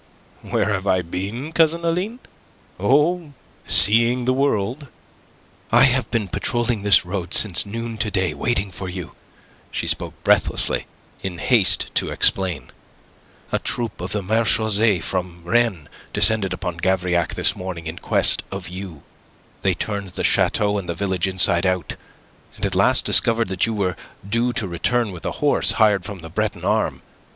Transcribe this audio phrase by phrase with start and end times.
[0.41, 2.17] "Where have I been, Cousin Aline?
[2.79, 3.33] Oh...
[3.67, 4.87] seeing the world."
[5.71, 9.11] "I have been patrolling this road since noon to day waiting for you."
[9.69, 10.87] She spoke breathlessly,
[11.21, 12.71] in haste to explain.
[13.51, 18.67] "A troop of the marechaussee from Rennes descended upon Gavrillac this morning in quest of
[18.67, 19.03] you.
[19.61, 21.95] They turned the chateau and the village inside out,
[22.55, 23.95] and at last discovered that you were
[24.27, 27.03] due to return with a horse hired from the Breton arme.